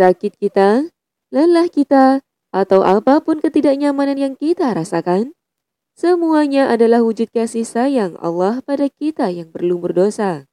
[0.00, 0.88] sakit kita,
[1.28, 5.36] lelah kita, atau apa pun ketidaknyamanan yang kita rasakan,
[5.92, 10.48] semuanya adalah wujud kasih sayang Allah pada kita yang belum berdosa.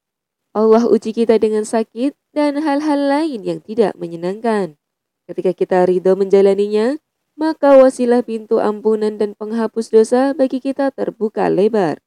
[0.51, 4.75] Allah uji kita dengan sakit dan hal-hal lain yang tidak menyenangkan.
[5.23, 6.99] Ketika kita ridho menjalaninya,
[7.39, 12.03] maka wasilah pintu ampunan dan penghapus dosa bagi kita terbuka lebar.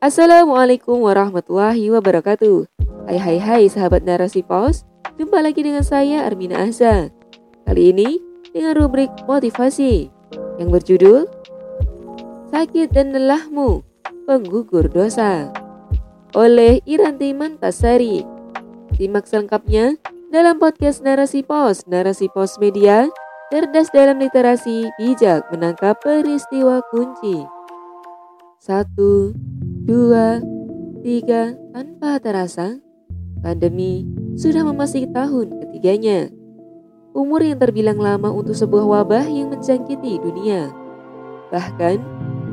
[0.00, 2.66] Assalamualaikum warahmatullahi wabarakatuh.
[3.04, 4.88] Hai hai hai sahabat narasi pos,
[5.20, 7.12] jumpa lagi dengan saya Armina Azza.
[7.68, 8.16] Kali ini
[8.56, 10.08] dengan rubrik motivasi
[10.56, 11.28] yang berjudul
[12.48, 13.84] Sakit dan lelahmu,
[14.24, 15.52] penggugur dosa
[16.32, 18.24] oleh Iranti Mantasari.
[18.96, 20.00] Simak selengkapnya
[20.32, 23.06] dalam podcast Narasi Pos, Narasi Pos Media,
[23.52, 27.44] cerdas dalam literasi, bijak menangkap peristiwa kunci.
[28.56, 29.36] Satu,
[29.84, 30.40] dua,
[31.04, 32.80] tiga, tanpa terasa,
[33.44, 36.30] pandemi sudah memasuki tahun ketiganya.
[37.10, 40.70] Umur yang terbilang lama untuk sebuah wabah yang menjangkiti dunia.
[41.50, 41.98] Bahkan,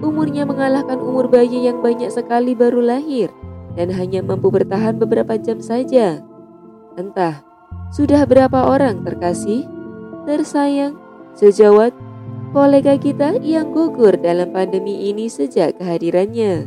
[0.02, 3.30] umurnya mengalahkan umur bayi yang banyak sekali baru lahir
[3.78, 6.26] dan hanya mampu bertahan beberapa jam saja.
[6.98, 7.46] Entah,
[7.94, 9.70] sudah berapa orang terkasih,
[10.26, 10.98] tersayang,
[11.38, 11.94] sejawat,
[12.52, 16.66] kolega kita yang gugur dalam pandemi ini sejak kehadirannya.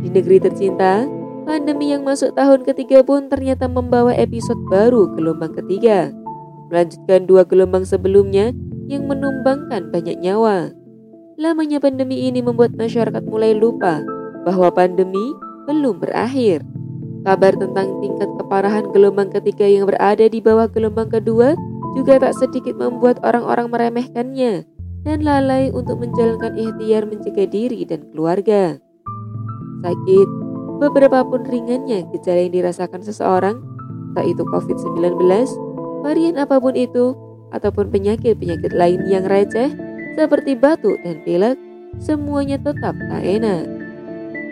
[0.00, 1.04] Di negeri tercinta,
[1.46, 6.10] pandemi yang masuk tahun ketiga pun ternyata membawa episode baru gelombang ketiga,
[6.68, 8.50] melanjutkan dua gelombang sebelumnya
[8.90, 10.74] yang menumbangkan banyak nyawa.
[11.38, 14.02] Lamanya pandemi ini membuat masyarakat mulai lupa
[14.42, 15.32] bahwa pandemi
[15.70, 16.66] belum berakhir.
[17.22, 21.54] Kabar tentang tingkat keparahan gelombang ketiga yang berada di bawah gelombang kedua
[21.94, 24.66] juga tak sedikit membuat orang-orang meremehkannya
[25.06, 28.78] dan lalai untuk menjalankan ikhtiar mencegah diri dan keluarga
[29.86, 30.28] sakit,
[30.78, 33.56] beberapa pun ringannya gejala yang dirasakan seseorang,
[34.16, 35.20] tak itu COVID-19,
[36.04, 37.16] varian apa pun itu,
[37.52, 39.72] ataupun penyakit-penyakit lain yang receh
[40.16, 41.56] seperti batuk dan pilek,
[42.00, 43.64] semuanya tetap tak enak.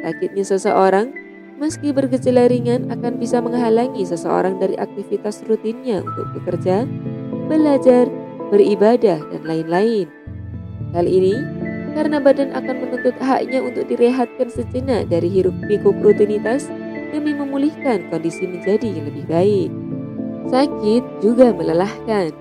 [0.05, 1.17] Sakitnya seseorang,
[1.57, 6.85] meski bergejala ringan akan bisa menghalangi seseorang dari aktivitas rutinnya untuk bekerja,
[7.49, 8.09] belajar,
[8.53, 10.07] beribadah, dan lain-lain.
[10.93, 11.64] Hal ini
[11.95, 16.67] karena badan akan menuntut haknya untuk direhatkan sejenak dari hiruk pikuk rutinitas
[17.15, 19.71] demi memulihkan kondisi menjadi lebih baik.
[20.51, 22.35] Sakit juga melelahkan.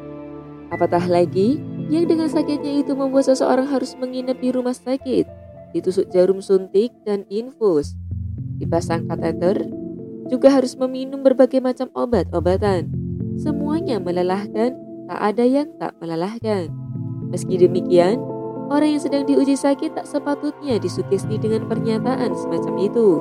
[0.73, 1.61] Apatah lagi
[1.93, 5.29] yang dengan sakitnya itu membuat seseorang harus menginap di rumah sakit,
[5.77, 7.93] ditusuk jarum suntik dan infus,
[8.57, 9.69] dipasang kateter,
[10.33, 12.89] juga harus meminum berbagai macam obat-obatan.
[13.37, 14.73] Semuanya melelahkan,
[15.05, 16.73] tak ada yang tak melelahkan.
[17.29, 18.17] Meski demikian,
[18.71, 23.19] Orang yang sedang diuji sakit tak sepatutnya disugesti dengan pernyataan semacam itu.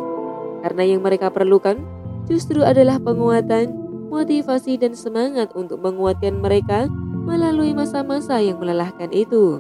[0.63, 1.83] Karena yang mereka perlukan
[2.31, 3.75] justru adalah penguatan,
[4.13, 6.87] motivasi dan semangat untuk menguatkan mereka
[7.27, 9.59] melalui masa-masa yang melelahkan itu.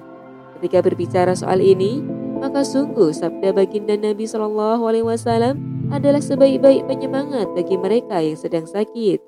[0.59, 1.99] Ketika berbicara soal ini,
[2.39, 5.59] maka sungguh sabda baginda Nabi Shallallahu Alaihi Wasallam
[5.91, 9.19] adalah sebaik-baik penyemangat bagi mereka yang sedang sakit.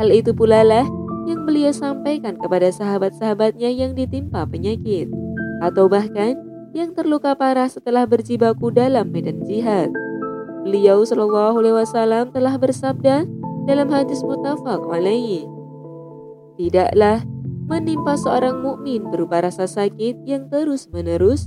[0.00, 0.88] Hal itu pula lah
[1.28, 5.19] yang beliau sampaikan kepada sahabat-sahabatnya yang ditimpa penyakit
[5.60, 6.36] atau bahkan
[6.72, 9.92] yang terluka parah setelah berjibaku dalam medan jihad.
[10.64, 13.24] Beliau Shallallahu Alaihi Wasallam telah bersabda
[13.64, 15.44] dalam hadis mutafak alaihi,
[16.56, 17.24] tidaklah
[17.70, 21.46] menimpa seorang mukmin berupa rasa sakit yang terus menerus,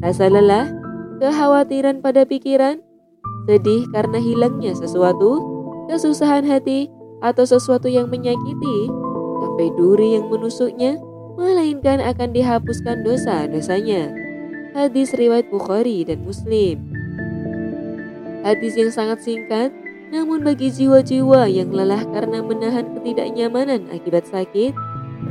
[0.00, 0.70] rasa lelah,
[1.18, 2.78] kekhawatiran pada pikiran,
[3.50, 5.42] sedih karena hilangnya sesuatu,
[5.90, 6.88] kesusahan hati,
[7.20, 8.88] atau sesuatu yang menyakiti,
[9.42, 10.96] sampai duri yang menusuknya,
[11.34, 14.14] melainkan akan dihapuskan dosa-dosanya.
[14.74, 16.82] Hadis riwayat Bukhari dan Muslim.
[18.42, 19.70] Hadis yang sangat singkat,
[20.10, 24.74] namun bagi jiwa-jiwa yang lelah karena menahan ketidaknyamanan akibat sakit,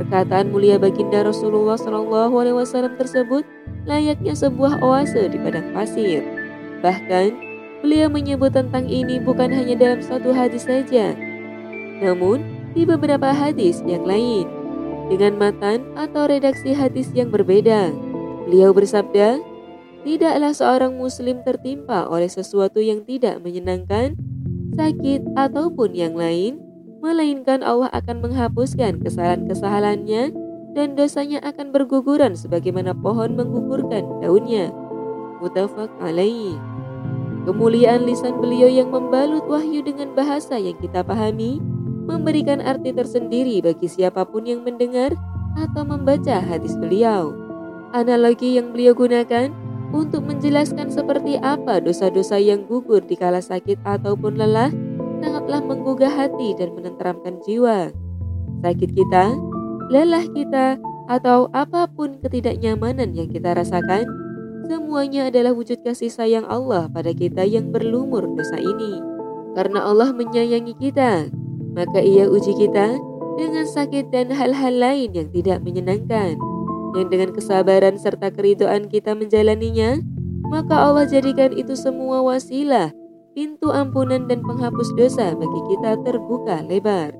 [0.00, 2.64] perkataan mulia baginda Rasulullah SAW
[2.96, 3.44] tersebut
[3.84, 6.24] layaknya sebuah oase di padang pasir.
[6.80, 7.28] Bahkan,
[7.84, 11.12] beliau menyebut tentang ini bukan hanya dalam satu hadis saja,
[12.00, 12.42] namun
[12.74, 14.63] di beberapa hadis yang lain
[15.08, 17.92] dengan matan atau redaksi hadis yang berbeda.
[18.48, 19.40] Beliau bersabda,
[20.04, 24.20] Tidaklah seorang muslim tertimpa oleh sesuatu yang tidak menyenangkan,
[24.76, 26.60] sakit, ataupun yang lain,
[27.00, 30.36] melainkan Allah akan menghapuskan kesalahan-kesalahannya
[30.76, 34.76] dan dosanya akan berguguran sebagaimana pohon menggugurkan daunnya.
[35.40, 36.60] Mutafak alaihi.
[37.48, 41.64] Kemuliaan lisan beliau yang membalut wahyu dengan bahasa yang kita pahami
[42.04, 45.16] memberikan arti tersendiri bagi siapa pun yang mendengar
[45.56, 47.32] atau membaca hadis beliau.
[47.94, 49.50] Analogi yang beliau gunakan
[49.94, 54.74] untuk menjelaskan seperti apa dosa-dosa yang gugur di kala sakit ataupun lelah
[55.22, 57.94] sangatlah menggugah hati dan menenteramkan jiwa.
[58.64, 59.36] sakit kita,
[59.92, 64.08] lelah kita, atau apa pun ketidaknyamanan yang kita rasakan,
[64.64, 69.04] semuanya adalah wujud kasih sayang Allah pada kita yang berlumur dosa ini.
[69.52, 71.28] Karena Allah menyayangi kita,
[71.74, 72.96] maka ia uji kita
[73.34, 76.38] dengan sakit dan hal-hal lain yang tidak menyenangkan.
[76.94, 79.98] Yang dengan kesabaran serta keridoan kita menjalaninya,
[80.46, 82.94] maka Allah jadikan itu semua wasilah,
[83.34, 87.10] pintu ampunan dan penghapus dosa bagi kita terbuka lebar.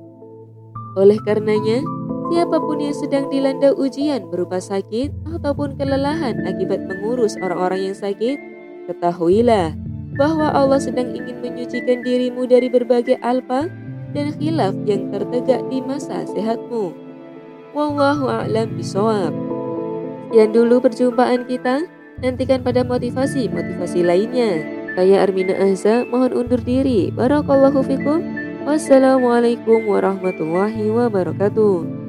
[0.95, 1.83] Oleh karenanya,
[2.25, 8.41] Siapa pun yang sedang dilanda ujian berupa sakit ataupun kelelahan akibat mengurus orang-orang yang sakit,
[8.89, 9.77] ketahuilah
[10.17, 13.69] bahwa Allah sedang ingin menyucikan dirimu dari berbagai alpa
[14.15, 16.95] dan khilaf yang tertegak di masa sehatmu.
[17.75, 19.35] Wallahu a'lam bisawab.
[20.31, 21.87] Sekian dulu perjumpaan kita.
[22.23, 24.63] Nantikan pada motivasi-motivasi lainnya.
[24.95, 27.11] Saya Armina Azza mohon undur diri.
[27.11, 28.23] Barakallahu fikum.
[28.63, 32.04] Wassalamualaikum warahmatullahi wabarakatuh.